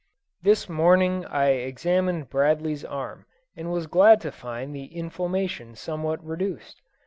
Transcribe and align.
This 0.41 0.67
morning 0.67 1.25
I 1.27 1.49
examined 1.49 2.31
Bradley's 2.31 2.83
arm, 2.83 3.27
and 3.55 3.71
was 3.71 3.85
glad 3.85 4.19
to 4.21 4.31
find 4.31 4.73
the 4.75 4.85
inflammation 4.85 5.75
somewhat 5.75 6.25
reduced. 6.25 6.81